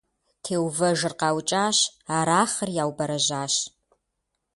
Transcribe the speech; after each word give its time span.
Теувэжыр 0.43 1.13
къаукӀащ, 1.19 1.77
Арахъыр 2.15 2.69
яубэрэжьащ. 2.83 3.53